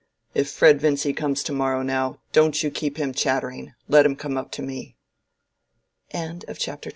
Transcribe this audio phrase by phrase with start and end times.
[0.33, 4.35] "If Fred Vincy comes to morrow, now, don't you keep him chattering: let him come
[4.35, 4.95] up to me."
[6.11, 6.89] CHAPTER XXVI.